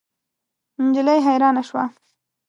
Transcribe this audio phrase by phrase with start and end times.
[0.91, 1.83] نجلۍ حیرانه شوه.